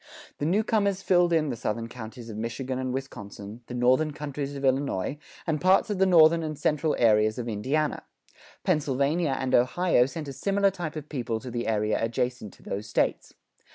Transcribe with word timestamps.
The 0.39 0.47
newcomers 0.47 1.03
filled 1.03 1.31
in 1.31 1.49
the 1.49 1.55
southern 1.55 1.87
counties 1.87 2.27
of 2.27 2.35
Michigan 2.35 2.79
and 2.79 2.91
Wisconsin, 2.91 3.61
the 3.67 3.75
northern 3.75 4.13
countries 4.13 4.55
of 4.55 4.65
Illinois, 4.65 5.19
and 5.45 5.61
parts 5.61 5.91
of 5.91 5.99
the 5.99 6.07
northern 6.07 6.41
and 6.41 6.57
central 6.57 6.95
areas 6.97 7.37
of 7.37 7.47
Indiana. 7.47 8.01
Pennsylvania 8.63 9.37
and 9.39 9.53
Ohio 9.53 10.07
sent 10.07 10.27
a 10.27 10.33
similar 10.33 10.71
type 10.71 10.95
of 10.95 11.07
people 11.07 11.39
to 11.39 11.51
the 11.51 11.67
area 11.67 12.03
adjacent 12.03 12.51
to 12.53 12.63
those 12.63 12.87
States. 12.87 13.35